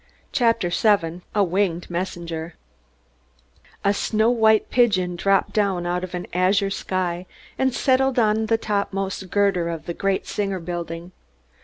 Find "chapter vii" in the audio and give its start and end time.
0.31-1.21